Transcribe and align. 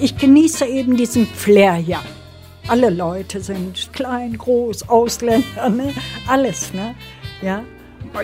ich 0.00 0.16
genieße 0.16 0.66
eben 0.66 0.96
diesen 0.96 1.26
Flair 1.26 1.74
hier. 1.74 2.00
Alle 2.68 2.90
Leute 2.90 3.40
sind 3.40 3.92
klein, 3.92 4.36
groß, 4.38 4.88
Ausländer, 4.88 5.68
ne? 5.68 5.92
alles. 6.26 6.72
Ne? 6.72 6.94
Ja? 7.42 7.62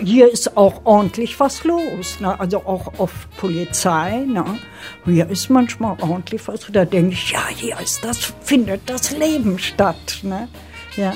Hier 0.03 0.31
ist 0.31 0.55
auch 0.57 0.81
ordentlich 0.85 1.39
was 1.39 1.63
los, 1.63 2.19
ne? 2.19 2.39
also 2.39 2.59
auch 2.59 2.99
oft 2.99 3.35
Polizei. 3.37 4.23
Ne? 4.25 4.45
Hier 5.05 5.29
ist 5.29 5.49
manchmal 5.49 5.97
ordentlich 6.01 6.47
was. 6.47 6.67
Da 6.71 6.85
denke 6.85 7.13
ich, 7.13 7.31
ja, 7.31 7.47
hier 7.49 7.79
ist 7.79 8.03
das, 8.03 8.33
findet 8.41 8.89
das 8.89 9.11
Leben 9.11 9.59
statt. 9.59 10.19
Ne? 10.23 10.47
Ja. 10.95 11.13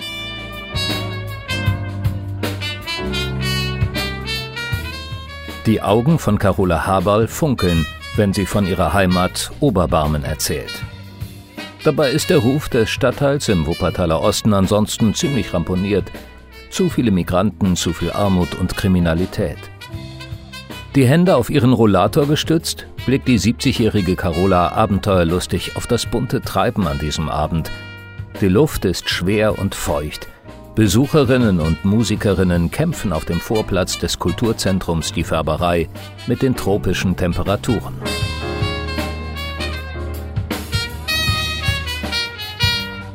Die 5.68 5.82
Augen 5.82 6.18
von 6.18 6.40
Carola 6.40 6.86
Haberl 6.88 7.28
funkeln, 7.28 7.86
wenn 8.16 8.34
sie 8.34 8.46
von 8.46 8.68
ihrer 8.68 8.94
Heimat 8.94 9.52
Oberbarmen 9.60 10.24
erzählt. 10.24 10.74
Dabei 11.84 12.12
ist 12.12 12.30
der 12.30 12.38
Ruf 12.38 12.70
des 12.70 12.90
Stadtteils 12.90 13.50
im 13.50 13.66
Wuppertaler 13.66 14.22
Osten 14.22 14.54
ansonsten 14.54 15.14
ziemlich 15.14 15.54
ramponiert. 15.54 16.12
Zu 16.70 16.90
viele 16.90 17.12
Migranten, 17.12 17.76
zu 17.76 17.92
viel 17.92 18.12
Armut 18.12 18.56
und 18.56 18.78
Kriminalität. 18.78 19.58
Die 20.96 21.08
Hände 21.08 21.36
auf 21.38 21.50
ihren 21.50 21.74
Rollator 21.74 22.28
gestützt, 22.28 22.86
blickt 23.06 23.28
die 23.28 23.40
70-jährige 23.40 24.16
Carola 24.16 24.74
abenteuerlustig 24.74 25.76
auf 25.76 25.88
das 25.88 26.06
bunte 26.06 26.42
Treiben 26.42 26.86
an 26.86 27.00
diesem 27.00 27.30
Abend. 27.30 27.72
Die 28.42 28.48
Luft 28.48 28.86
ist 28.86 29.10
schwer 29.10 29.58
und 29.58 29.74
feucht. 29.74 30.28
Besucherinnen 30.76 31.60
und 31.60 31.84
Musikerinnen 31.84 32.72
kämpfen 32.72 33.12
auf 33.12 33.26
dem 33.26 33.42
Vorplatz 33.42 34.00
des 34.00 34.18
Kulturzentrums 34.18 35.12
Die 35.12 35.26
Färberei 35.26 35.90
mit 36.28 36.42
den 36.42 36.56
tropischen 36.56 37.18
Temperaturen. 37.18 37.94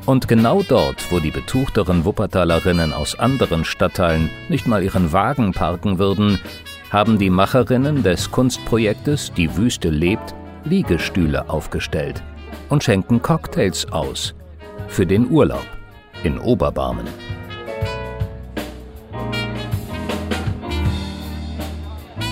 Und 0.04 0.28
genau 0.28 0.62
dort, 0.68 1.10
wo 1.10 1.18
die 1.18 1.30
betuchteren 1.30 2.04
Wuppertalerinnen 2.04 2.92
aus 2.92 3.18
anderen 3.18 3.64
Stadtteilen 3.64 4.28
nicht 4.50 4.66
mal 4.66 4.82
ihren 4.82 5.12
Wagen 5.12 5.52
parken 5.52 5.98
würden, 5.98 6.38
haben 6.90 7.16
die 7.16 7.30
Macherinnen 7.30 8.02
des 8.02 8.30
Kunstprojektes 8.30 9.32
Die 9.32 9.56
Wüste 9.56 9.88
lebt 9.88 10.34
Liegestühle 10.64 11.48
aufgestellt 11.48 12.22
und 12.68 12.84
schenken 12.84 13.22
Cocktails 13.22 13.90
aus 13.90 14.34
für 14.88 15.06
den 15.06 15.30
Urlaub 15.30 15.66
in 16.22 16.38
Oberbarmen. 16.38 17.06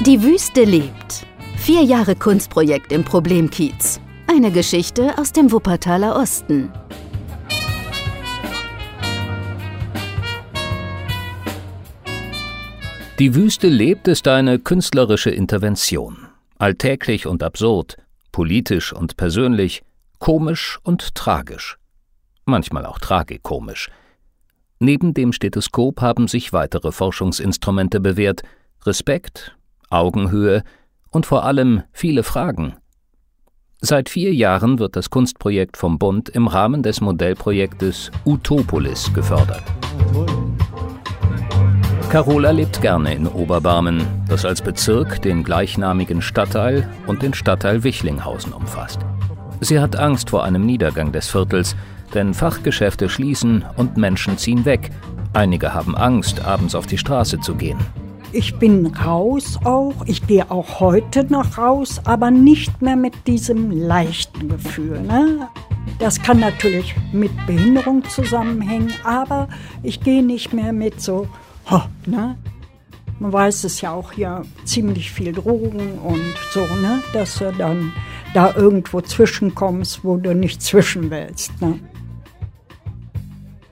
Die 0.06 0.22
Wüste 0.22 0.64
lebt. 0.64 1.26
Vier 1.56 1.82
Jahre 1.82 2.14
Kunstprojekt 2.14 2.92
im 2.92 3.04
Problemkiez. 3.04 4.02
Eine 4.26 4.50
Geschichte 4.50 5.16
aus 5.16 5.32
dem 5.32 5.50
Wuppertaler 5.50 6.14
Osten. 6.14 6.70
Die 13.18 13.34
Wüste 13.34 13.68
lebt 13.68 14.06
ist 14.06 14.28
eine 14.28 14.58
künstlerische 14.58 15.30
Intervention. 15.30 16.18
Alltäglich 16.58 17.26
und 17.26 17.42
absurd, 17.42 17.96
politisch 18.30 18.92
und 18.92 19.16
persönlich, 19.16 19.84
komisch 20.18 20.78
und 20.82 21.14
tragisch. 21.14 21.78
Manchmal 22.44 22.84
auch 22.84 22.98
tragikomisch. 22.98 23.88
Neben 24.80 25.14
dem 25.14 25.32
Stethoskop 25.32 26.02
haben 26.02 26.28
sich 26.28 26.52
weitere 26.52 26.92
Forschungsinstrumente 26.92 28.00
bewährt. 28.00 28.42
Respekt, 28.84 29.56
Augenhöhe 29.94 30.62
und 31.10 31.26
vor 31.26 31.44
allem 31.44 31.82
viele 31.92 32.22
Fragen. 32.22 32.74
Seit 33.80 34.08
vier 34.08 34.32
Jahren 34.32 34.78
wird 34.78 34.96
das 34.96 35.10
Kunstprojekt 35.10 35.76
vom 35.76 35.98
Bund 35.98 36.28
im 36.30 36.46
Rahmen 36.46 36.82
des 36.82 37.00
Modellprojektes 37.00 38.10
Utopolis 38.24 39.12
gefördert. 39.12 39.62
Carola 42.08 42.52
lebt 42.52 42.80
gerne 42.80 43.12
in 43.12 43.26
Oberbarmen, 43.26 44.06
das 44.28 44.44
als 44.44 44.62
Bezirk 44.62 45.20
den 45.20 45.42
gleichnamigen 45.42 46.22
Stadtteil 46.22 46.88
und 47.06 47.22
den 47.22 47.34
Stadtteil 47.34 47.82
Wichlinghausen 47.82 48.52
umfasst. 48.52 49.00
Sie 49.60 49.80
hat 49.80 49.96
Angst 49.96 50.30
vor 50.30 50.44
einem 50.44 50.64
Niedergang 50.64 51.12
des 51.12 51.28
Viertels, 51.28 51.74
denn 52.14 52.32
Fachgeschäfte 52.32 53.08
schließen 53.08 53.64
und 53.76 53.96
Menschen 53.96 54.38
ziehen 54.38 54.64
weg. 54.64 54.90
Einige 55.32 55.74
haben 55.74 55.96
Angst, 55.96 56.44
abends 56.44 56.74
auf 56.74 56.86
die 56.86 56.98
Straße 56.98 57.40
zu 57.40 57.56
gehen. 57.56 57.78
Ich 58.36 58.56
bin 58.56 58.86
raus 58.86 59.60
auch, 59.62 59.94
ich 60.06 60.26
gehe 60.26 60.50
auch 60.50 60.80
heute 60.80 61.22
noch 61.22 61.56
raus, 61.56 62.00
aber 62.02 62.32
nicht 62.32 62.82
mehr 62.82 62.96
mit 62.96 63.28
diesem 63.28 63.70
leichten 63.70 64.48
Gefühl. 64.48 65.02
Ne? 65.02 65.48
Das 66.00 66.20
kann 66.20 66.40
natürlich 66.40 66.96
mit 67.12 67.30
Behinderung 67.46 68.02
zusammenhängen, 68.08 68.92
aber 69.04 69.46
ich 69.84 70.00
gehe 70.00 70.20
nicht 70.20 70.52
mehr 70.52 70.72
mit 70.72 71.00
so 71.00 71.28
ho, 71.70 71.82
ne? 72.06 72.36
Man 73.20 73.32
weiß 73.32 73.62
es 73.62 73.80
ja 73.80 73.92
auch 73.92 74.10
hier, 74.10 74.42
ziemlich 74.64 75.12
viel 75.12 75.30
Drogen 75.30 75.98
und 76.02 76.34
so, 76.50 76.62
ne? 76.82 77.04
Dass 77.12 77.38
du 77.38 77.52
dann 77.52 77.92
da 78.34 78.52
irgendwo 78.56 79.00
zwischenkommst, 79.00 80.04
wo 80.04 80.16
du 80.16 80.34
nicht 80.34 80.60
zwischen 80.60 81.08
willst, 81.08 81.62
ne? 81.62 81.78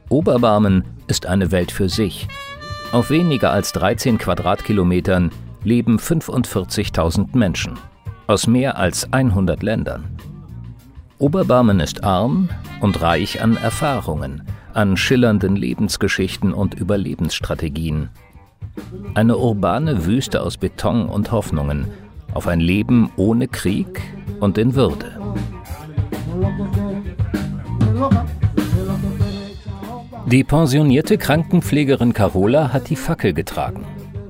Oberbarmen 0.08 0.84
ist 1.08 1.26
eine 1.26 1.50
Welt 1.50 1.72
für 1.72 1.88
sich. 1.88 2.28
Auf 2.92 3.08
weniger 3.08 3.50
als 3.50 3.72
13 3.72 4.18
Quadratkilometern 4.18 5.30
leben 5.64 5.98
45.000 5.98 7.34
Menschen 7.36 7.78
aus 8.26 8.46
mehr 8.46 8.76
als 8.76 9.10
100 9.12 9.62
Ländern. 9.62 10.16
Oberbarmen 11.18 11.80
ist 11.80 12.04
arm 12.04 12.50
und 12.80 13.00
reich 13.00 13.42
an 13.42 13.56
Erfahrungen, 13.56 14.42
an 14.74 14.98
schillernden 14.98 15.56
Lebensgeschichten 15.56 16.52
und 16.52 16.74
Überlebensstrategien. 16.74 18.10
Eine 19.14 19.38
urbane 19.38 20.04
Wüste 20.04 20.42
aus 20.42 20.58
Beton 20.58 21.06
und 21.08 21.32
Hoffnungen 21.32 21.86
auf 22.34 22.46
ein 22.46 22.60
Leben 22.60 23.10
ohne 23.16 23.48
Krieg 23.48 24.02
und 24.40 24.58
in 24.58 24.74
Würde. 24.74 25.18
Die 30.26 30.44
pensionierte 30.44 31.18
Krankenpflegerin 31.18 32.12
Carola 32.12 32.72
hat 32.72 32.88
die 32.90 32.96
Fackel 32.96 33.32
getragen. 33.32 33.84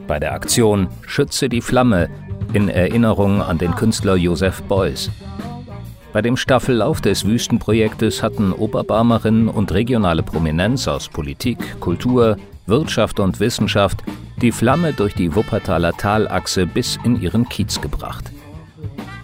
Bei 0.06 0.18
der 0.18 0.32
Aktion 0.32 0.88
Schütze 1.06 1.48
die 1.48 1.60
Flamme 1.60 2.08
in 2.54 2.68
Erinnerung 2.68 3.42
an 3.42 3.58
den 3.58 3.74
Künstler 3.74 4.16
Joseph 4.16 4.62
Beuys. 4.62 5.10
Bei 6.12 6.22
dem 6.22 6.36
Staffellauf 6.36 7.00
des 7.00 7.26
Wüstenprojektes 7.26 8.22
hatten 8.22 8.52
Oberbarmerinnen 8.52 9.48
und 9.48 9.72
regionale 9.72 10.22
Prominenz 10.22 10.88
aus 10.88 11.08
Politik, 11.08 11.58
Kultur, 11.80 12.36
Wirtschaft 12.66 13.20
und 13.20 13.38
Wissenschaft 13.38 14.02
die 14.40 14.52
Flamme 14.52 14.92
durch 14.92 15.14
die 15.14 15.34
Wuppertaler 15.34 15.92
Talachse 15.92 16.66
bis 16.66 16.98
in 17.04 17.20
ihren 17.20 17.48
Kiez 17.48 17.80
gebracht. 17.80 18.32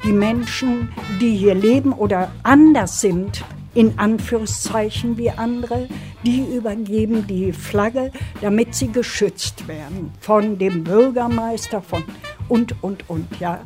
Die 0.04 0.12
Menschen, 0.12 0.90
die 1.20 1.34
hier 1.34 1.54
leben 1.54 1.92
oder 1.92 2.30
anders 2.42 3.00
sind, 3.00 3.42
in 3.74 3.98
Anführungszeichen 3.98 5.16
wie 5.18 5.30
andere, 5.30 5.88
die 6.24 6.40
übergeben 6.40 7.26
die 7.26 7.52
Flagge, 7.52 8.12
damit 8.40 8.74
sie 8.74 8.88
geschützt 8.88 9.68
werden 9.68 10.12
von 10.20 10.58
dem 10.58 10.84
Bürgermeister 10.84 11.82
von 11.82 12.04
und 12.48 12.82
und 12.82 13.08
und 13.08 13.26
ja 13.40 13.60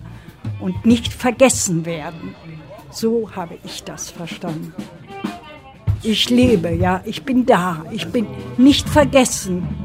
und 0.60 0.84
nicht 0.84 1.12
vergessen 1.12 1.84
werden. 1.86 2.34
So 2.90 3.30
habe 3.34 3.58
ich 3.64 3.84
das 3.84 4.10
verstanden. 4.10 4.74
Ich 6.02 6.30
lebe, 6.30 6.74
ja, 6.74 7.00
ich 7.04 7.22
bin 7.22 7.46
da, 7.46 7.84
ich 7.92 8.08
bin 8.08 8.26
nicht 8.58 8.88
vergessen. 8.88 9.81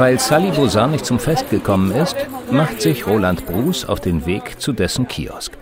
Weil 0.00 0.18
Sally 0.18 0.50
Bozar 0.50 0.88
nicht 0.88 1.04
zum 1.04 1.18
Fest 1.18 1.50
gekommen 1.50 1.92
ist, 1.92 2.16
macht 2.50 2.80
sich 2.80 3.06
Roland 3.06 3.44
Bruce 3.44 3.84
auf 3.84 4.00
den 4.00 4.24
Weg 4.24 4.58
zu 4.58 4.72
dessen 4.72 5.06
Kiosk. 5.06 5.58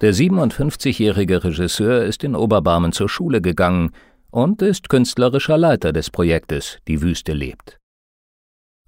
Der 0.00 0.14
57-jährige 0.14 1.42
Regisseur 1.42 2.04
ist 2.04 2.22
in 2.22 2.36
Oberbarmen 2.36 2.92
zur 2.92 3.08
Schule 3.08 3.40
gegangen 3.40 3.90
und 4.30 4.62
ist 4.62 4.90
künstlerischer 4.90 5.58
Leiter 5.58 5.92
des 5.92 6.08
Projektes 6.08 6.78
Die 6.86 7.02
Wüste 7.02 7.32
lebt. 7.32 7.80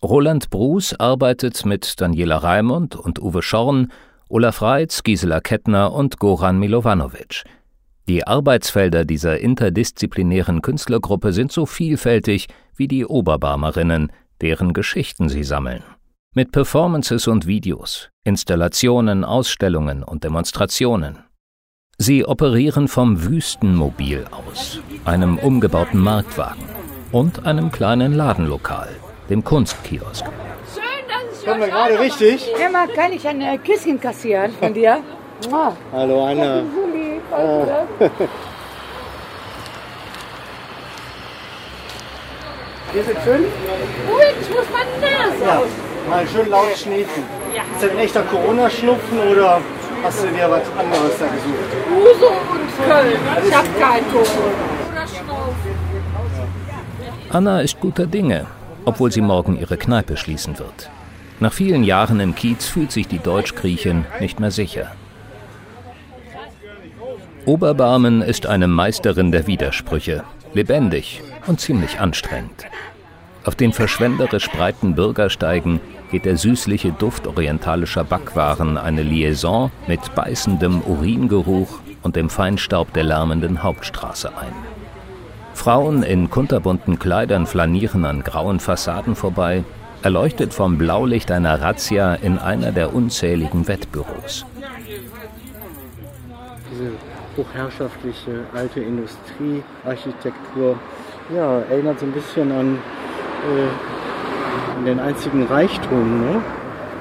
Roland 0.05 0.51
Bruß 0.51 1.01
arbeitet 1.01 1.67
mit 1.67 2.01
Daniela 2.01 2.37
Raimund 2.37 2.95
und 2.95 3.21
Uwe 3.21 3.43
Schorn, 3.43 3.91
Olaf 4.29 4.63
Reitz, 4.63 5.03
Gisela 5.03 5.41
Kettner 5.41 5.93
und 5.93 6.21
Goran 6.21 6.61
Milovanovic. 6.61 7.43
Die 8.07 8.25
Arbeitsfelder 8.25 9.05
dieser 9.05 9.41
interdisziplinären 9.41 10.63
Künstlergruppe 10.63 11.33
sind 11.33 11.51
so 11.51 11.67
vielfältig 11.67 12.47
wie 12.77 12.87
die 12.87 13.05
Oberbarmerinnen, 13.05 14.13
deren 14.43 14.73
Geschichten 14.75 15.29
sie 15.29 15.45
sammeln. 15.45 15.83
Mit 16.35 16.51
Performances 16.53 17.29
und 17.29 17.47
Videos, 17.47 18.11
Installationen, 18.25 19.25
Ausstellungen 19.25 20.03
und 20.03 20.25
Demonstrationen. 20.25 21.25
Sie 21.99 22.27
operieren 22.27 22.89
vom 22.89 23.23
Wüstenmobil 23.23 24.25
aus, 24.31 24.81
einem 25.05 25.39
umgebauten 25.39 26.01
Marktwagen 26.01 26.65
und 27.13 27.47
einem 27.47 27.71
kleinen 27.71 28.15
Ladenlokal, 28.15 28.89
dem 29.31 29.45
Kunstkiosk. 29.45 30.25
Schön, 30.25 30.83
dass 31.09 31.41
ich 31.41 31.47
Kommen 31.47 31.61
wir 31.61 31.69
gerade 31.69 32.01
richtig? 32.01 32.49
Emma, 32.59 32.87
kann 32.87 33.13
ich 33.13 33.27
ein 33.29 33.41
äh, 33.41 33.59
Küsschen 33.59 34.01
kassieren 34.01 34.53
von 34.59 34.75
dir? 34.75 35.03
Hallo, 35.93 36.27
Anna. 36.27 36.63
Wir 42.93 43.05
sind 43.05 43.19
schön. 43.25 43.45
Ui, 43.45 44.23
ich 44.41 44.51
muss 44.51 44.67
meine 44.71 44.91
Nase 45.01 45.45
ja, 45.45 45.63
Mal 46.11 46.27
schön 46.29 46.51
laut 46.51 46.77
schniefen. 46.77 47.23
Ja. 47.57 47.63
Ist 47.63 47.83
das 47.83 47.91
ein 47.91 47.99
echter 47.99 48.23
Corona-Schnupfen 48.23 49.19
oder 49.19 49.61
hast 50.03 50.23
du 50.23 50.29
dir 50.29 50.51
was 50.51 50.63
anderes 50.79 51.19
da 51.19 51.27
gesucht? 51.27 51.71
Uso 51.91 52.29
und 52.29 52.87
Köln. 52.87 53.19
Ich 53.49 53.57
hab 53.57 53.81
keinen 53.81 54.05
Schnaufen. 54.11 54.83
Anna 57.31 57.63
ist 57.63 57.81
guter 57.81 58.07
Dinge, 58.07 58.47
obwohl 58.85 59.11
sie 59.11 59.23
morgen 59.23 59.59
ihre 59.59 59.79
Kneipe 59.79 60.19
schließen 60.19 60.59
wird. 60.59 60.91
Nach 61.41 61.53
vielen 61.53 61.85
Jahren 61.85 62.21
im 62.21 62.35
Kiez 62.35 62.67
fühlt 62.67 62.93
sich 62.93 63.09
die 63.09 63.19
Deutsch-Griechin 63.19 64.05
nicht 64.21 64.39
mehr 64.39 64.51
sicher. 64.51 64.93
Oberbarmen 67.47 68.21
ist 68.21 68.47
eine 68.47 68.69
Meisterin 68.69 69.33
der 69.33 69.47
Widersprüche, 69.47 70.25
lebendig 70.55 71.23
und 71.47 71.61
ziemlich 71.61 72.01
anstrengend. 72.01 72.67
Auf 73.45 73.57
den 73.57 73.73
verschwenderisch 73.73 74.49
breiten 74.51 74.95
Bürgersteigen 74.95 75.81
geht 76.11 76.27
der 76.27 76.37
süßliche 76.37 76.93
Duft 76.93 77.27
orientalischer 77.27 78.05
Backwaren 78.05 78.79
eine 78.79 79.03
Liaison 79.03 79.73
mit 79.89 80.15
beißendem 80.15 80.83
Uringeruch 80.83 81.81
und 82.03 82.15
dem 82.15 82.31
Feinstaub 82.31 82.93
der 82.93 83.05
lärmenden 83.05 83.63
Hauptstraße 83.63 84.29
ein. 84.37 84.53
Frauen 85.55 86.03
in 86.03 86.31
kunterbunten 86.31 86.99
Kleidern 86.99 87.47
flanieren 87.47 88.05
an 88.05 88.23
grauen 88.23 88.61
Fassaden 88.61 89.17
vorbei, 89.17 89.65
erleuchtet 90.03 90.55
vom 90.55 90.79
Blaulicht 90.79 91.31
einer 91.31 91.61
Razzia 91.61 92.15
in 92.15 92.39
einer 92.39 92.73
der 92.73 92.95
unzähligen 92.95 93.69
Wettbüros. 93.69 94.47
Hochherrschaftliche 97.37 98.45
alte 98.55 98.81
Industriearchitektur 98.81 100.77
ja, 101.35 101.61
erinnert 101.61 102.01
so 102.01 102.07
ein 102.07 102.13
bisschen 102.13 102.53
an, 102.53 102.79
äh, 103.49 103.69
an 104.79 104.85
den 104.85 105.01
einzigen 105.01 105.47
Reichtum. 105.47 106.21
Ne? 106.21 106.43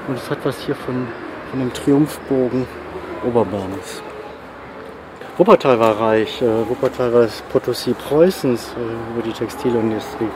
Und 0.08 0.16
es 0.18 0.30
hat 0.30 0.40
was 0.44 0.60
hier 0.60 0.76
von, 0.76 1.08
von 1.50 1.60
dem 1.60 1.74
Triumphbogen 1.74 2.66
Oberbarms. 3.26 4.02
Wuppertal 5.38 5.80
war 5.80 6.00
reich. 6.00 6.42
Äh, 6.42 6.70
Wuppertal 6.70 7.14
war 7.14 7.22
das 7.22 7.44
Potosí 7.52 7.94
Preußens 7.94 8.74
äh, 8.78 9.14
über 9.14 9.24
die 9.24 9.34
Textilindustrie. 9.34 10.30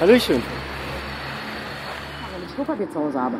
Hallöchen. 0.00 0.42
Wenn 2.32 2.46
ich 2.46 2.54
Klopapier 2.54 2.90
zu 2.90 3.00
Hause 3.00 3.20
habe. 3.20 3.36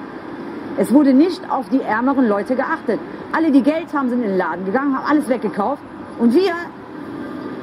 Es 0.78 0.93
wurde 0.93 1.14
nicht 1.14 1.40
auf 1.50 1.69
die 1.70 1.81
ärmeren 1.81 2.28
Leute 2.28 2.55
geachtet. 2.55 3.00
Alle, 3.32 3.50
die 3.50 3.62
Geld 3.62 3.93
haben, 3.94 4.11
sind 4.11 4.23
in 4.23 4.28
den 4.28 4.38
Laden 4.38 4.67
gegangen, 4.67 4.96
haben 4.96 5.06
alles 5.06 5.28
weggekauft. 5.28 5.82
Und 6.19 6.34
wir, 6.34 6.52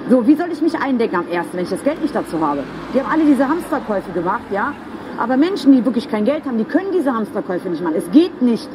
so, 0.10 0.26
wie 0.26 0.36
soll 0.36 0.52
ich 0.52 0.62
mich 0.62 0.76
eindecken 0.80 1.16
am 1.16 1.28
ersten, 1.28 1.58
wenn 1.58 1.64
ich 1.64 1.70
das 1.70 1.84
Geld 1.84 2.02
nicht 2.02 2.16
dazu 2.16 2.40
habe? 2.46 2.64
Die 2.94 3.00
haben 3.00 3.12
alle 3.12 3.24
diese 3.26 3.48
Hamsterkäufe 3.48 4.12
gemacht, 4.12 4.44
ja. 4.52 4.74
Aber 5.18 5.38
Menschen, 5.38 5.74
die 5.74 5.86
wirklich 5.86 6.10
kein 6.10 6.26
Geld 6.26 6.46
haben, 6.46 6.58
die 6.58 6.64
können 6.64 6.92
diese 6.92 7.14
Hamsterkäufe 7.14 7.70
nicht 7.70 7.84
machen. 7.84 7.96
Es 7.96 8.10
geht 8.10 8.42
nicht. 8.42 8.68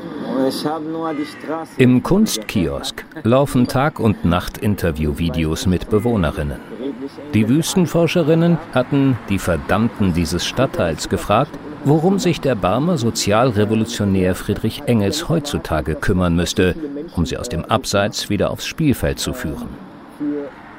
Ich 0.49 0.65
habe 0.65 0.85
nur 0.85 1.13
die 1.13 1.25
Straße. 1.25 1.73
Im 1.77 2.05
Kunstkiosk 2.05 3.05
laufen 3.25 3.67
Tag- 3.67 3.99
und 3.99 4.25
Nacht-Interview-Videos 4.25 5.67
mit 5.67 5.91
Bewohnerinnen. 5.91 6.61
Die 7.35 7.49
Wüstenforscherinnen 7.49 8.59
hatten 8.73 9.19
die 9.29 9.41
Verdammten 9.41 10.15
dieses 10.15 10.47
Stadtteils 10.47 11.09
gefragt, 11.09 11.51
worum 11.85 12.19
sich 12.19 12.41
der 12.41 12.55
Barmer 12.55 12.99
Sozialrevolutionär 12.99 14.35
Friedrich 14.35 14.83
Engels 14.87 15.29
heutzutage 15.29 15.95
kümmern 15.95 16.35
müsste, 16.35 16.75
um 17.17 17.27
sie 17.27 17.37
aus 17.37 17.49
dem 17.49 17.65
Abseits 17.65 18.31
wieder 18.31 18.51
aufs 18.51 18.67
Spielfeld 18.67 19.19
zu 19.19 19.33
führen. 19.33 19.69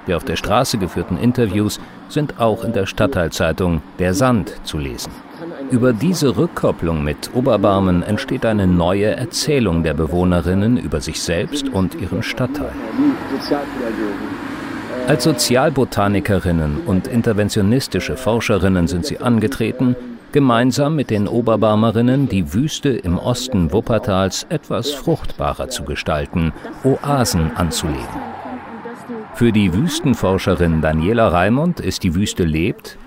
Die 0.08 0.14
auf 0.14 0.24
der 0.24 0.36
Straße 0.36 0.78
geführten 0.78 1.18
Interviews 1.18 1.80
sind 2.10 2.40
auch 2.40 2.64
in 2.64 2.74
der 2.74 2.86
Stadtteilzeitung 2.86 3.82
Der 4.00 4.14
Sand 4.14 4.54
zu 4.64 4.78
lesen. 4.78 5.12
Über 5.72 5.94
diese 5.94 6.36
Rückkopplung 6.36 7.04
mit 7.04 7.30
Oberbarmen 7.34 8.02
entsteht 8.02 8.46
eine 8.46 8.66
neue 8.66 9.16
Erzählung 9.16 9.84
der 9.84 9.94
Bewohnerinnen 9.94 10.78
über 10.78 11.00
sich 11.00 11.22
selbst 11.22 11.70
und 11.70 11.96
ihren 11.96 12.24
Stadtteil. 12.24 12.72
Als 15.08 15.24
Sozialbotanikerinnen 15.24 16.82
und 16.86 17.08
interventionistische 17.08 18.18
Forscherinnen 18.18 18.88
sind 18.88 19.06
sie 19.06 19.20
angetreten, 19.20 19.96
gemeinsam 20.32 20.96
mit 20.96 21.10
den 21.10 21.28
Oberbarmerinnen 21.28 22.30
die 22.30 22.54
Wüste 22.54 22.90
im 22.90 23.18
Osten 23.18 23.72
Wuppertals 23.72 24.46
etwas 24.50 24.92
fruchtbarer 24.92 25.70
zu 25.70 25.84
gestalten, 25.84 26.54
Oasen 26.84 27.56
anzulegen. 27.56 28.06
Für 29.34 29.52
die 29.52 29.74
Wüstenforscherin 29.74 30.82
Daniela 30.82 31.30
Raimund 31.30 31.80
ist 31.80 32.04
die 32.04 32.14
Wüste 32.16 32.44
lebt. 32.44 32.98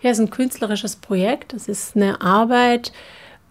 Ja, 0.00 0.10
es 0.10 0.18
ist 0.18 0.24
ein 0.24 0.30
künstlerisches 0.30 0.96
Projekt, 0.96 1.52
es 1.52 1.68
ist 1.68 1.96
eine 1.96 2.20
Arbeit 2.20 2.92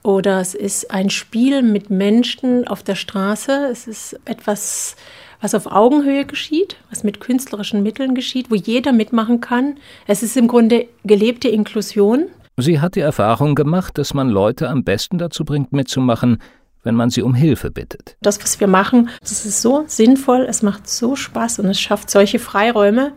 oder 0.04 0.40
es 0.40 0.56
ist 0.56 0.92
ein 0.92 1.10
Spiel 1.10 1.62
mit 1.62 1.90
Menschen 1.90 2.68
auf 2.68 2.84
der 2.84 2.96
Straße. 2.96 3.70
Es 3.72 3.88
ist 3.88 4.20
etwas, 4.26 4.96
was 5.40 5.54
auf 5.54 5.68
Augenhöhe 5.68 6.26
geschieht, 6.26 6.78
was 6.90 7.04
mit 7.04 7.20
künstlerischen 7.20 7.84
Mitteln 7.84 8.16
geschieht, 8.16 8.50
wo 8.50 8.56
jeder 8.56 8.92
mitmachen 8.92 9.42
kann. 9.42 9.78
Es 10.08 10.24
ist 10.24 10.36
im 10.38 10.48
Grunde 10.48 10.88
gelebte 11.04 11.48
Inklusion. 11.48 12.26
Sie 12.58 12.80
hat 12.80 12.96
die 12.96 13.00
Erfahrung 13.00 13.56
gemacht, 13.56 13.98
dass 13.98 14.14
man 14.14 14.30
Leute 14.30 14.70
am 14.70 14.84
besten 14.84 15.18
dazu 15.18 15.46
bringt, 15.46 15.72
mitzumachen, 15.72 16.42
wenn 16.84 16.96
man 16.96 17.10
sie 17.10 17.22
um 17.22 17.34
Hilfe 17.34 17.72
bittet. 17.72 18.18
Das, 18.22 18.42
was 18.42 18.60
wir 18.60 18.68
machen, 18.68 19.10
das 19.22 19.46
ist 19.46 19.62
so 19.62 19.84
sinnvoll, 19.88 20.46
es 20.50 20.62
macht 20.62 20.90
so 20.90 21.16
Spaß 21.16 21.60
und 21.60 21.68
es 21.68 21.80
schafft 21.80 22.10
solche 22.10 22.40
Freiräume, 22.40 23.14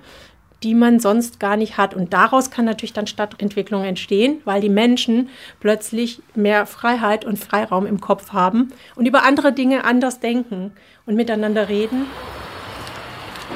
die 0.63 0.75
man 0.75 1.01
sonst 1.01 1.41
gar 1.41 1.57
nicht 1.57 1.77
hat. 1.77 1.95
Und 1.95 2.13
daraus 2.13 2.51
kann 2.51 2.65
natürlich 2.65 2.93
dann 2.93 3.07
Stadtentwicklung 3.07 3.85
entstehen, 3.85 4.41
weil 4.45 4.61
die 4.61 4.69
Menschen 4.69 5.29
plötzlich 5.61 6.23
mehr 6.35 6.67
Freiheit 6.67 7.25
und 7.25 7.39
Freiraum 7.39 7.87
im 7.87 8.01
Kopf 8.01 8.33
haben 8.33 8.73
und 8.95 9.07
über 9.07 9.25
andere 9.25 9.53
Dinge 9.53 9.85
anders 9.85 10.21
denken 10.21 10.73
und 11.07 11.17
miteinander 11.17 11.69
reden. 11.69 12.07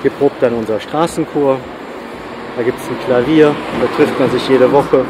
Hier 0.03 0.11
probt 0.11 0.43
dann 0.43 0.55
unser 0.55 0.81
Straßenchor. 0.81 1.59
Da 2.57 2.63
gibt 2.63 2.79
es 2.79 2.89
ein 2.89 2.99
Klavier, 3.07 3.55
da 3.81 3.97
trifft 3.97 4.19
man 4.19 4.31
sich 4.31 4.49
jede 4.49 4.71
Woche 4.73 5.05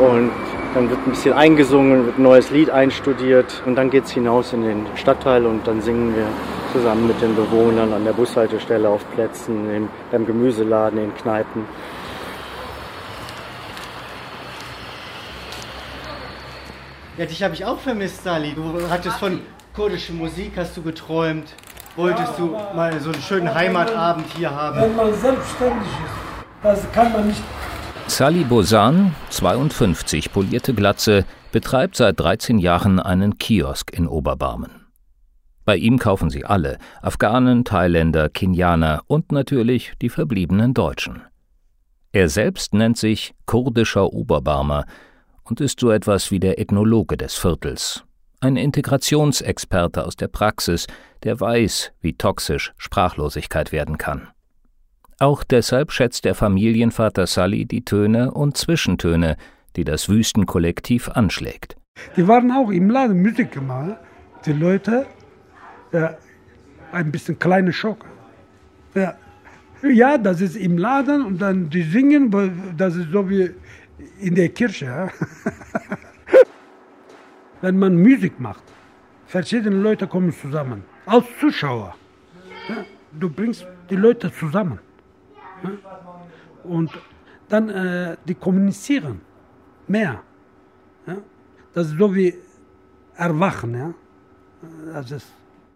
und 0.00 0.30
dann 0.74 0.90
wird 0.90 1.06
ein 1.06 1.10
bisschen 1.10 1.34
eingesungen, 1.34 2.06
wird 2.06 2.18
ein 2.18 2.22
neues 2.22 2.50
Lied 2.50 2.70
einstudiert 2.70 3.62
und 3.64 3.76
dann 3.76 3.90
geht 3.90 4.04
es 4.04 4.10
hinaus 4.10 4.52
in 4.52 4.62
den 4.62 4.86
Stadtteil 4.96 5.46
und 5.46 5.66
dann 5.66 5.80
singen 5.80 6.14
wir 6.16 6.26
zusammen 6.72 7.06
mit 7.06 7.20
den 7.22 7.36
Bewohnern 7.36 7.92
an 7.92 8.04
der 8.04 8.12
Bushaltestelle, 8.12 8.88
auf 8.88 9.08
Plätzen, 9.12 9.70
im, 9.74 9.88
beim 10.10 10.26
Gemüseladen, 10.26 10.98
in 10.98 11.14
Kneipen. 11.14 11.64
Ja, 17.16 17.26
dich 17.26 17.42
habe 17.44 17.54
ich 17.54 17.64
auch 17.64 17.78
vermisst, 17.78 18.24
Sali. 18.24 18.54
Du 18.54 18.72
hattest 18.90 19.18
von 19.18 19.40
kurdischer 19.72 20.14
Musik, 20.14 20.54
hast 20.56 20.76
du 20.76 20.82
geträumt. 20.82 21.54
Wolltest 21.94 22.36
du 22.38 22.56
mal 22.74 22.98
so 22.98 23.10
einen 23.10 23.22
schönen 23.22 23.54
Heimatabend 23.54 24.26
hier 24.36 24.50
haben? 24.50 24.80
Wenn 24.80 24.96
man 24.96 25.14
selbstständig 25.14 25.86
ist, 25.86 26.14
das 26.64 26.92
kann 26.92 27.12
man 27.12 27.28
nicht 27.28 27.42
Sally 28.06 28.44
Bozan, 28.44 29.14
52, 29.30 30.30
polierte 30.30 30.74
Glatze, 30.74 31.24
betreibt 31.52 31.96
seit 31.96 32.20
13 32.20 32.58
Jahren 32.58 33.00
einen 33.00 33.38
Kiosk 33.38 33.92
in 33.92 34.06
Oberbarmen. 34.06 34.86
Bei 35.64 35.76
ihm 35.76 35.98
kaufen 35.98 36.30
sie 36.30 36.44
alle, 36.44 36.78
Afghanen, 37.00 37.64
Thailänder, 37.64 38.28
Kenianer 38.28 39.02
und 39.06 39.32
natürlich 39.32 39.94
die 40.02 40.10
verbliebenen 40.10 40.74
Deutschen. 40.74 41.22
Er 42.12 42.28
selbst 42.28 42.74
nennt 42.74 42.98
sich 42.98 43.34
kurdischer 43.46 44.12
Oberbarmer 44.12 44.84
und 45.42 45.60
ist 45.60 45.80
so 45.80 45.90
etwas 45.90 46.30
wie 46.30 46.38
der 46.38 46.60
Ethnologe 46.60 47.16
des 47.16 47.34
Viertels, 47.34 48.04
ein 48.40 48.56
Integrationsexperte 48.56 50.04
aus 50.04 50.16
der 50.16 50.28
Praxis, 50.28 50.86
der 51.22 51.40
weiß, 51.40 51.92
wie 52.00 52.12
toxisch 52.12 52.74
Sprachlosigkeit 52.76 53.72
werden 53.72 53.96
kann. 53.96 54.28
Auch 55.18 55.44
deshalb 55.44 55.92
schätzt 55.92 56.24
der 56.24 56.34
Familienvater 56.34 57.26
Sully 57.26 57.66
die 57.66 57.84
Töne 57.84 58.32
und 58.32 58.56
Zwischentöne, 58.56 59.36
die 59.76 59.84
das 59.84 60.08
Wüstenkollektiv 60.08 61.08
anschlägt. 61.08 61.76
Die 62.16 62.26
waren 62.26 62.50
auch 62.50 62.70
im 62.70 62.90
Laden 62.90 63.22
Musik 63.22 63.52
gemacht. 63.52 63.96
Die 64.44 64.52
Leute, 64.52 65.06
ja, 65.92 66.16
ein 66.92 67.10
bisschen 67.12 67.38
kleine 67.38 67.72
Schock. 67.72 68.04
Ja. 68.94 69.14
ja, 69.82 70.18
das 70.18 70.40
ist 70.40 70.56
im 70.56 70.78
Laden 70.78 71.24
und 71.24 71.40
dann 71.40 71.70
die 71.70 71.82
singen, 71.82 72.30
das 72.76 72.96
ist 72.96 73.10
so 73.10 73.28
wie 73.28 73.50
in 74.20 74.34
der 74.34 74.48
Kirche. 74.50 75.10
Wenn 77.60 77.78
man 77.78 77.96
Musik 78.00 78.38
macht, 78.38 78.62
verschiedene 79.26 79.76
Leute 79.76 80.06
kommen 80.06 80.32
zusammen. 80.32 80.84
Als 81.06 81.24
Zuschauer. 81.40 81.94
Ja, 82.68 82.84
du 83.12 83.30
bringst 83.30 83.66
die 83.90 83.96
Leute 83.96 84.32
zusammen. 84.32 84.78
Ja, 85.62 85.70
und 86.64 86.90
dann 87.48 87.68
äh, 87.68 88.16
die 88.26 88.34
kommunizieren 88.34 89.20
mehr. 89.86 90.22
Ja, 91.06 91.16
das 91.74 91.88
ist 91.88 91.98
so 91.98 92.14
wie 92.14 92.34
Erwachen. 93.16 93.74
Ja? 93.74 93.94
Das 94.92 95.10
ist 95.10 95.26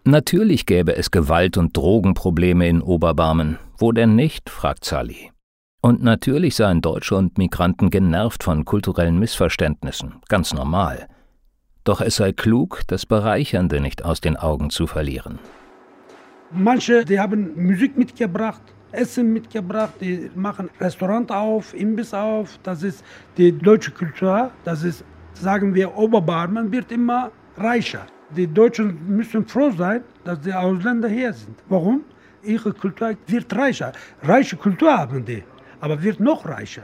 Natürlich 0.04 0.64
gäbe 0.64 0.96
es 0.96 1.10
Gewalt- 1.10 1.58
und 1.58 1.76
Drogenprobleme 1.76 2.66
in 2.66 2.80
Oberbarmen. 2.80 3.58
Wo 3.76 3.92
denn 3.92 4.14
nicht? 4.14 4.48
fragt 4.48 4.86
Sally. 4.86 5.30
Und 5.82 6.02
natürlich 6.02 6.56
seien 6.56 6.80
Deutsche 6.80 7.14
und 7.14 7.36
Migranten 7.36 7.90
genervt 7.90 8.42
von 8.42 8.64
kulturellen 8.64 9.18
Missverständnissen. 9.18 10.14
Ganz 10.28 10.54
normal. 10.54 11.08
Doch 11.84 12.00
es 12.00 12.16
sei 12.16 12.32
klug, 12.32 12.80
das 12.86 13.04
Bereichernde 13.04 13.80
nicht 13.80 14.02
aus 14.02 14.22
den 14.22 14.38
Augen 14.38 14.70
zu 14.70 14.86
verlieren. 14.86 15.40
Manche, 16.52 17.04
die 17.04 17.20
haben 17.20 17.66
Musik 17.66 17.98
mitgebracht, 17.98 18.62
Essen 18.92 19.32
mitgebracht, 19.32 19.94
die 20.00 20.30
machen 20.34 20.70
Restaurant 20.80 21.30
auf, 21.30 21.74
Imbiss 21.74 22.14
auf. 22.14 22.58
Das 22.62 22.82
ist 22.82 23.04
die 23.36 23.52
deutsche 23.52 23.90
Kultur. 23.90 24.50
Das 24.64 24.82
ist, 24.82 25.04
sagen 25.34 25.74
wir, 25.74 25.96
Oberbarmen 25.96 26.72
wird 26.72 26.90
immer 26.92 27.30
reicher. 27.56 28.06
Die 28.36 28.46
Deutschen 28.46 28.98
müssen 29.16 29.46
froh 29.46 29.70
sein, 29.70 30.02
dass 30.24 30.40
die 30.40 30.52
Ausländer 30.52 31.08
hier 31.08 31.32
sind. 31.32 31.56
Warum? 31.68 32.02
Ihre 32.42 32.72
Kultur 32.72 33.14
wird 33.26 33.54
reicher. 33.56 33.92
Reiche 34.22 34.56
Kultur 34.56 34.96
haben 34.96 35.24
die, 35.24 35.42
aber 35.80 36.02
wird 36.02 36.20
noch 36.20 36.46
reicher. 36.46 36.82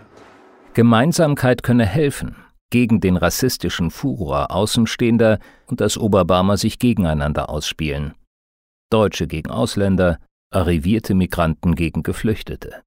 Gemeinsamkeit 0.75 1.63
könne 1.63 1.87
helfen 1.87 2.37
gegen 2.71 3.01
den 3.01 3.17
rassistischen 3.17 3.91
Furor 3.91 4.51
Außenstehender 4.51 5.39
und 5.67 5.81
dass 5.81 5.97
Oberbarmer 5.97 6.57
sich 6.57 6.81
gegeneinander 6.81 7.49
ausspielen. 7.49 8.15
Deutsche 8.91 9.29
gegen 9.29 9.51
Ausländer, 9.51 10.19
arrivierte 10.55 11.15
Migranten 11.15 11.75
gegen 11.75 12.03
Geflüchtete. 12.03 12.83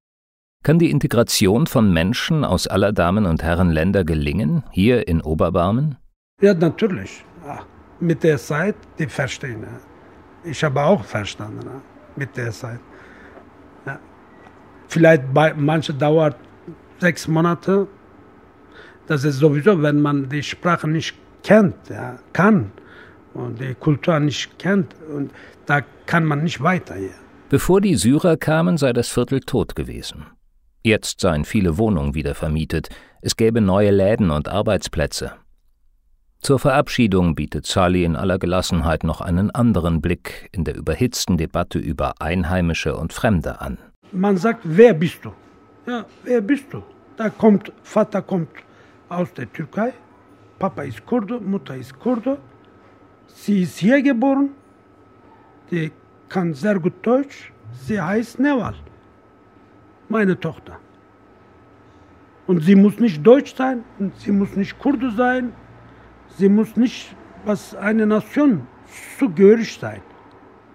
Kann 0.64 0.80
die 0.80 0.92
Integration 0.92 1.68
von 1.68 1.94
Menschen 1.94 2.44
aus 2.44 2.68
aller 2.68 2.92
Damen 2.92 3.26
und 3.26 3.44
Herren 3.44 3.70
Länder 3.72 4.04
gelingen, 4.04 4.64
hier 4.72 5.08
in 5.08 5.22
Oberbarmen? 5.22 5.98
Ja, 6.42 6.54
natürlich. 6.54 7.24
Ja, 7.46 7.60
mit 8.00 8.24
der 8.24 8.38
Zeit, 8.38 8.76
die 9.00 9.08
verstehen. 9.08 9.64
Ja. 9.64 10.50
Ich 10.52 10.64
habe 10.64 10.82
auch 10.82 11.04
verstanden 11.04 11.62
ja, 11.66 11.82
mit 12.16 12.36
der 12.36 12.52
Zeit. 12.52 12.80
Vielleicht 14.90 15.34
bei 15.34 15.54
manchen 15.54 16.00
dauert 16.00 16.38
sechs 17.00 17.28
Monate. 17.28 17.88
Das 19.06 19.24
ist 19.26 19.38
sowieso, 19.38 19.82
wenn 19.82 20.02
man 20.02 20.30
die 20.30 20.42
Sprache 20.42 20.88
nicht 20.88 21.16
kennt, 21.44 21.76
kann 22.34 22.72
und 23.34 23.60
die 23.60 23.76
Kultur 23.76 24.20
nicht 24.20 24.58
kennt, 24.58 24.96
und 25.14 25.32
da 25.66 25.82
kann 26.06 26.26
man 26.26 26.44
nicht 26.44 26.62
weiter 26.64 26.96
hier. 26.96 27.16
Bevor 27.50 27.80
die 27.80 27.96
Syrer 27.96 28.36
kamen, 28.36 28.76
sei 28.76 28.92
das 28.92 29.08
Viertel 29.08 29.40
tot 29.40 29.74
gewesen. 29.74 30.26
Jetzt 30.84 31.22
seien 31.22 31.46
viele 31.46 31.78
Wohnungen 31.78 32.14
wieder 32.14 32.36
vermietet, 32.36 32.90
es 33.22 33.38
gäbe 33.38 33.62
neue 33.62 33.92
Läden 33.92 34.32
und 34.32 34.50
Arbeitsplätze. 34.50 35.32
Zur 36.42 36.60
Verabschiedung 36.60 37.36
bietet 37.36 37.66
Sally 37.66 38.04
in 38.04 38.18
aller 38.18 38.38
Gelassenheit 38.38 39.06
noch 39.06 39.22
einen 39.22 39.50
anderen 39.50 40.02
Blick 40.02 40.50
in 40.52 40.66
der 40.66 40.76
überhitzten 40.76 41.38
Debatte 41.38 41.80
über 41.80 42.16
Einheimische 42.20 42.98
und 42.98 43.14
Fremde 43.14 43.62
an. 43.62 43.78
Man 44.12 44.36
sagt, 44.36 44.62
wer 44.66 44.94
bist 44.94 45.24
du? 45.24 45.32
Ja, 45.86 46.06
wer 46.26 46.42
bist 46.42 46.66
du? 46.72 46.84
Da 47.16 47.30
kommt, 47.30 47.72
Vater 47.82 48.24
kommt 48.24 48.50
aus 49.08 49.34
der 49.34 49.52
Türkei, 49.54 49.94
Papa 50.60 50.82
ist 50.82 51.06
Kurde, 51.06 51.40
Mutter 51.40 51.78
ist 51.78 51.98
Kurde, 51.98 52.40
sie 53.28 53.62
ist 53.62 53.78
hier 53.78 54.02
geboren, 54.02 54.50
die 55.72 55.92
kann 56.30 56.54
sehr 56.54 56.80
gut 56.80 56.94
Deutsch. 57.02 57.52
Sie 57.86 58.00
heißt 58.00 58.40
Neval, 58.40 58.76
meine 60.10 60.40
Tochter. 60.40 60.80
Und 62.48 62.62
sie 62.62 62.76
muss 62.76 62.98
nicht 63.00 63.26
Deutsch 63.26 63.56
sein, 63.56 63.84
sie 64.18 64.32
muss 64.32 64.56
nicht 64.56 64.80
Kurde 64.80 65.12
sein, 65.12 65.52
sie 66.38 66.50
muss 66.50 66.76
nicht 66.76 67.16
was 67.46 67.76
eine 67.76 68.06
Nation 68.06 68.66
zugehörig 69.20 69.78
sein. 69.78 70.02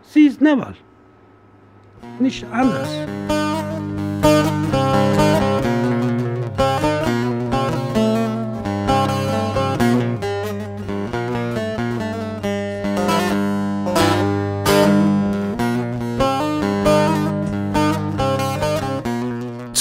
Sie 0.02 0.26
ist 0.26 0.40
Neval, 0.40 0.74
nicht 2.18 2.44
anders. 2.52 2.90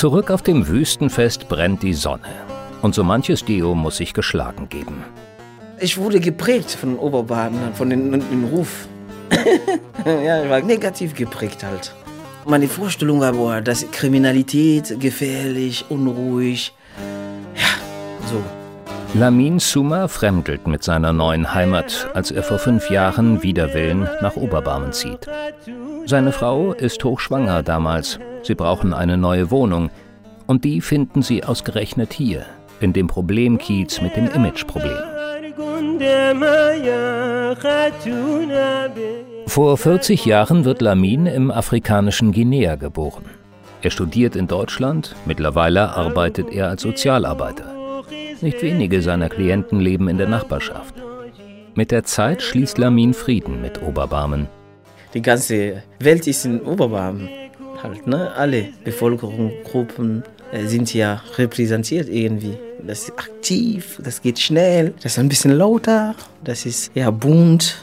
Zurück 0.01 0.31
auf 0.31 0.41
dem 0.41 0.67
Wüstenfest 0.67 1.47
brennt 1.47 1.83
die 1.83 1.93
Sonne. 1.93 2.23
Und 2.81 2.95
so 2.95 3.03
manches 3.03 3.45
Deo 3.45 3.75
muss 3.75 3.97
sich 3.97 4.15
geschlagen 4.15 4.67
geben. 4.67 5.03
Ich 5.79 5.95
wurde 5.95 6.19
geprägt 6.19 6.71
von 6.71 6.97
den 6.97 7.73
von 7.75 7.87
den, 7.91 8.11
den 8.11 8.43
Ruf. 8.51 8.87
ja, 10.03 10.43
ich 10.43 10.49
war 10.49 10.59
negativ 10.61 11.13
geprägt 11.13 11.63
halt. 11.63 11.93
Meine 12.47 12.67
Vorstellung 12.67 13.19
war, 13.19 13.33
boah, 13.33 13.61
das 13.61 13.83
ist 13.83 13.91
Kriminalität, 13.91 14.99
gefährlich, 14.99 15.85
unruhig. 15.89 16.73
Ja, 17.53 17.69
so. 18.25 18.41
Lamin 19.13 19.59
Suma 19.59 20.07
fremdelt 20.07 20.65
mit 20.65 20.83
seiner 20.83 21.13
neuen 21.13 21.53
Heimat, 21.53 22.09
als 22.15 22.31
er 22.31 22.41
vor 22.41 22.57
fünf 22.57 22.89
Jahren 22.89 23.43
wider 23.43 23.75
Willen 23.75 24.09
nach 24.19 24.35
Oberbarmen 24.35 24.93
zieht. 24.93 25.27
Seine 26.07 26.31
Frau 26.31 26.73
ist 26.73 27.03
hochschwanger 27.03 27.61
damals. 27.61 28.17
Sie 28.43 28.55
brauchen 28.55 28.93
eine 28.93 29.17
neue 29.17 29.51
Wohnung. 29.51 29.89
Und 30.47 30.63
die 30.65 30.81
finden 30.81 31.21
sie 31.21 31.43
ausgerechnet 31.43 32.13
hier, 32.13 32.45
in 32.79 32.93
dem 32.93 33.07
Problemkiez 33.07 34.01
mit 34.01 34.15
dem 34.15 34.27
Imageproblem. 34.27 34.97
Vor 39.47 39.77
40 39.77 40.25
Jahren 40.25 40.65
wird 40.65 40.81
Lamin 40.81 41.25
im 41.25 41.51
afrikanischen 41.51 42.31
Guinea 42.31 42.75
geboren. 42.75 43.25
Er 43.81 43.91
studiert 43.91 44.35
in 44.35 44.47
Deutschland, 44.47 45.15
mittlerweile 45.25 45.95
arbeitet 45.95 46.51
er 46.51 46.69
als 46.69 46.81
Sozialarbeiter. 46.81 47.65
Nicht 48.41 48.61
wenige 48.61 49.01
seiner 49.01 49.29
Klienten 49.29 49.79
leben 49.79 50.07
in 50.07 50.17
der 50.17 50.27
Nachbarschaft. 50.27 50.95
Mit 51.75 51.91
der 51.91 52.03
Zeit 52.03 52.41
schließt 52.41 52.77
Lamin 52.77 53.13
Frieden 53.13 53.61
mit 53.61 53.81
Oberbarmen. 53.81 54.47
Die 55.13 55.21
ganze 55.21 55.83
Welt 55.99 56.27
ist 56.27 56.45
in 56.45 56.61
Oberbarmen. 56.61 57.29
Halt, 57.83 58.05
ne? 58.05 58.31
Alle 58.35 58.69
Bevölkerungsgruppen 58.83 60.23
sind 60.65 60.93
ja 60.93 61.21
repräsentiert 61.37 62.09
irgendwie. 62.09 62.57
Das 62.85 63.03
ist 63.03 63.11
aktiv, 63.11 63.99
das 64.03 64.21
geht 64.21 64.39
schnell, 64.39 64.93
das 65.01 65.13
ist 65.13 65.19
ein 65.19 65.29
bisschen 65.29 65.51
lauter, 65.51 66.15
das 66.43 66.65
ist 66.65 66.91
ja 66.95 67.09
bunt. 67.09 67.77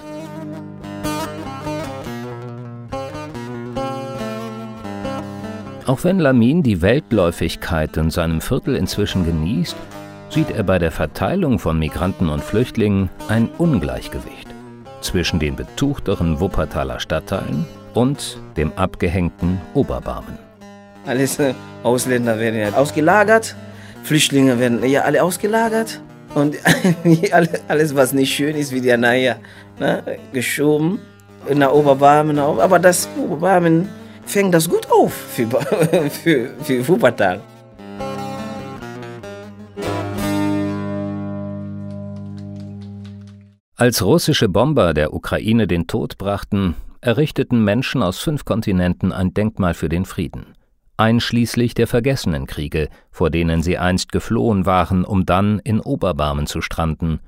Auch 5.87 6.05
wenn 6.05 6.19
Lamin 6.19 6.63
die 6.63 6.83
Weltläufigkeit 6.83 7.97
in 7.97 8.11
seinem 8.11 8.41
Viertel 8.41 8.77
inzwischen 8.77 9.25
genießt, 9.25 9.77
sieht 10.29 10.51
er 10.51 10.63
bei 10.63 10.79
der 10.79 10.91
Verteilung 10.91 11.59
von 11.59 11.79
Migranten 11.79 12.29
und 12.29 12.45
Flüchtlingen 12.45 13.09
ein 13.29 13.49
Ungleichgewicht 13.57 14.49
zwischen 15.01 15.39
den 15.39 15.57
betuchteren 15.57 16.41
Wuppertaler 16.41 17.01
Stadtteilen 17.01 17.65
und 17.95 18.39
dem 18.57 18.73
abgehängten 18.77 19.61
Oberbarmen. 19.75 20.39
Alles 21.07 21.39
äh, 21.39 21.55
Ausländer 21.83 22.39
werden 22.39 22.61
ja 22.61 22.73
ausgelagert, 22.73 23.57
Flüchtlinge 24.03 24.59
werden 24.59 24.85
ja 24.85 25.03
alle 25.03 25.23
ausgelagert 25.23 26.01
und 26.35 26.57
alles, 27.69 27.95
was 27.95 28.13
nicht 28.13 28.35
schön 28.35 28.57
ist, 28.57 28.73
wird 28.73 28.85
ja 28.85 28.97
nachher 28.97 29.37
ne, 29.79 30.03
geschoben 30.33 31.01
nach 31.55 31.73
Oberbarmen. 31.73 32.39
Aber 32.39 32.79
das 32.79 33.09
Oberbarmen 33.19 33.89
fängt 34.25 34.55
das 34.55 34.69
gut 34.69 34.91
auf 34.91 35.13
für, 35.13 35.47
für, 36.11 36.51
für 36.63 36.89
Wuppertal. 36.89 37.41
Als 43.77 44.05
russische 44.05 44.49
Bomber 44.49 44.93
der 44.93 45.15
Ukraine 45.15 45.69
den 45.69 45.87
Tod 45.87 46.19
brachten, 46.19 46.75
errichteten 47.01 47.63
Menschen 47.63 48.03
aus 48.03 48.19
fünf 48.19 48.45
Kontinenten 48.45 49.13
ein 49.13 49.35
Denkmal 49.35 49.75
für 49.75 49.89
den 49.89 50.05
Frieden, 50.05 50.55
einschließlich 50.97 51.75
der 51.75 51.87
vergessenen 51.87 52.47
Kriege, 52.47 52.89
vor 53.11 53.31
denen 53.31 53.63
sie 53.63 53.79
einst 53.79 54.13
geflohen 54.13 54.67
waren, 54.67 55.05
um 55.05 55.27
dann 55.27 55.59
in 55.61 55.81
Oberbarmen 55.81 56.47
zu 56.47 56.61
stranden. 56.61 57.21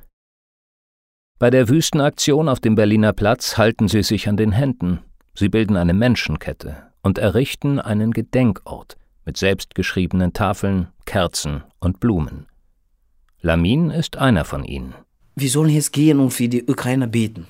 Bei 1.38 1.50
der 1.50 1.68
Wüstenaktion 1.68 2.48
auf 2.48 2.60
dem 2.60 2.74
Berliner 2.74 3.12
Platz 3.12 3.56
halten 3.56 3.88
sie 3.88 4.02
sich 4.02 4.28
an 4.28 4.36
den 4.36 4.52
Händen, 4.52 5.00
sie 5.34 5.48
bilden 5.48 5.76
eine 5.76 5.94
Menschenkette 5.94 6.76
und 7.02 7.18
errichten 7.18 7.78
einen 7.78 8.12
Gedenkort 8.12 8.96
mit 9.24 9.36
selbstgeschriebenen 9.36 10.32
Tafeln, 10.32 10.88
Kerzen 11.06 11.64
und 11.78 12.00
Blumen. 12.00 12.46
Lamin 13.40 13.90
ist 13.90 14.18
einer 14.18 14.44
von 14.44 14.64
ihnen. 14.64 14.94
Wir 15.34 15.48
sollen 15.48 15.70
jetzt 15.70 15.92
gehen 15.92 16.20
und 16.20 16.30
für 16.30 16.48
die 16.48 16.64
Ukrainer 16.64 17.06
beten. 17.06 17.46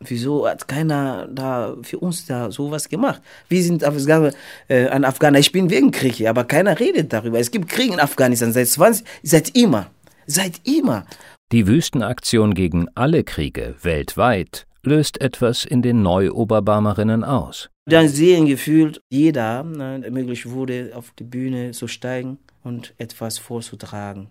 Wieso 0.00 0.46
hat 0.48 0.68
keiner 0.68 1.26
da 1.26 1.76
für 1.82 1.98
uns 1.98 2.26
da 2.26 2.50
sowas 2.52 2.88
gemacht? 2.88 3.20
Wir 3.48 3.62
sind 3.62 3.82
Afghaner, 3.82 4.32
äh, 4.68 4.86
ein 4.88 5.04
Afghaner. 5.04 5.40
Ich 5.40 5.50
bin 5.50 5.70
wegen 5.70 5.90
Krieg 5.90 6.14
hier, 6.14 6.30
aber 6.30 6.44
keiner 6.44 6.78
redet 6.78 7.12
darüber. 7.12 7.40
Es 7.40 7.50
gibt 7.50 7.68
Krieg 7.68 7.92
in 7.92 7.98
Afghanistan 7.98 8.52
seit 8.52 8.68
20, 8.68 9.04
seit 9.22 9.56
immer. 9.56 9.90
Seit 10.26 10.60
immer. 10.64 11.04
Die 11.50 11.66
Wüstenaktion 11.66 12.54
gegen 12.54 12.86
alle 12.94 13.24
Kriege 13.24 13.74
weltweit 13.82 14.66
löst 14.84 15.20
etwas 15.20 15.64
in 15.64 15.82
den 15.82 16.02
Neu-Oberbarmerinnen 16.02 17.24
aus. 17.24 17.68
Dann 17.86 18.08
sehen 18.08 18.46
gefühlt 18.46 19.00
jeder 19.08 19.64
ne, 19.64 20.06
möglich 20.10 20.48
wurde, 20.48 20.92
auf 20.94 21.12
die 21.18 21.24
Bühne 21.24 21.72
zu 21.72 21.88
steigen 21.88 22.38
und 22.62 22.94
etwas 22.98 23.38
vorzutragen. 23.38 24.28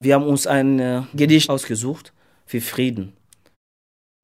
Wir 0.00 0.14
haben 0.14 0.24
uns 0.26 0.46
ein 0.46 0.78
äh, 0.78 1.02
Gedicht 1.14 1.50
ausgesucht 1.50 2.12
für 2.46 2.60
Frieden. 2.60 3.12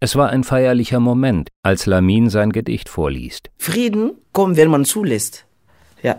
Es 0.02 0.16
war 0.16 0.30
ein 0.30 0.44
feierlicher 0.44 0.98
Moment, 0.98 1.50
als 1.62 1.84
Lamin 1.84 2.30
sein 2.30 2.52
Gedicht 2.52 2.88
vorliest. 2.88 3.50
Frieden 3.58 4.12
kommt, 4.32 4.56
wenn 4.56 4.70
man 4.70 4.86
zulässt. 4.86 5.44
Ja, 6.02 6.18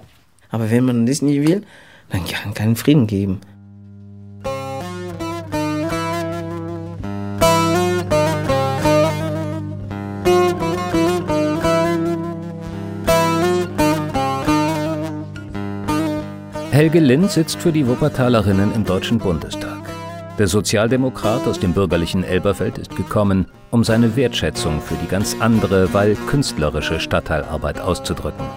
aber 0.50 0.70
wenn 0.70 0.86
man 0.86 1.08
das 1.08 1.24
nicht 1.24 1.48
will, 1.48 1.64
dann 2.10 2.24
kann 2.26 2.52
es 2.52 2.56
keinen 2.56 2.76
Frieden 2.76 3.08
geben. 3.08 3.42
Helge 16.70 17.00
Lind 17.00 17.32
sitzt 17.32 17.60
für 17.60 17.72
die 17.72 17.88
Wuppertalerinnen 17.88 18.76
im 18.76 18.86
Deutschen 18.86 19.18
Bundestag. 19.18 19.81
Der 20.42 20.48
Sozialdemokrat 20.48 21.46
aus 21.46 21.60
dem 21.60 21.74
bürgerlichen 21.74 22.24
Elberfeld 22.24 22.80
ist 22.80 22.96
gekommen, 22.96 23.46
um 23.70 23.84
seine 23.84 24.16
Wertschätzung 24.16 24.82
für 24.82 24.96
die 24.96 25.06
ganz 25.06 25.36
andere, 25.40 25.94
weil 25.94 26.16
künstlerische 26.16 27.00
Stadtteilarbeit 27.00 27.80
auszudrücken. 27.80 28.48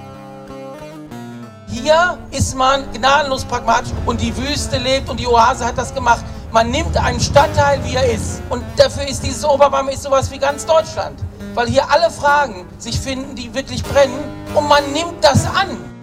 Hier 1.69 2.17
ist 2.31 2.57
man 2.57 2.91
gnadenlos 2.95 3.45
pragmatisch 3.45 3.93
und 4.07 4.19
die 4.23 4.35
Wüste 4.35 4.79
lebt 4.79 5.11
und 5.11 5.21
die 5.21 5.26
Oase 5.26 5.67
hat 5.67 5.76
das 5.76 5.95
gemacht. 5.95 6.25
Man 6.50 6.71
nimmt 6.71 6.97
einen 6.97 7.21
Stadtteil, 7.21 7.79
wie 7.85 7.97
er 7.97 8.11
ist. 8.14 8.41
Und 8.49 8.64
dafür 8.79 9.07
ist 9.07 9.23
dieses 9.23 9.45
Oberbarm 9.45 9.91
ist 9.91 10.05
sowas 10.05 10.31
wie 10.31 10.38
ganz 10.38 10.64
Deutschland. 10.64 11.23
Weil 11.53 11.67
hier 11.67 11.85
alle 11.91 12.11
Fragen 12.11 12.64
sich 12.79 12.99
finden, 12.99 13.37
die 13.37 13.53
wirklich 13.53 13.83
brennen. 13.83 14.25
Und 14.55 14.67
man 14.71 14.91
nimmt 14.95 15.23
das 15.23 15.45
an. 15.45 15.94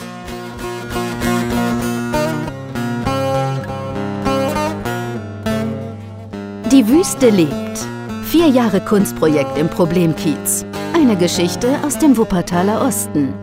Die 6.71 6.87
Wüste 6.87 7.29
lebt. 7.29 7.85
Vier 8.23 8.47
Jahre 8.47 8.79
Kunstprojekt 8.79 9.57
im 9.57 9.67
Problemkiez. 9.67 10.65
Eine 10.93 11.17
Geschichte 11.17 11.77
aus 11.83 11.99
dem 11.99 12.15
Wuppertaler 12.15 12.87
Osten. 12.87 13.33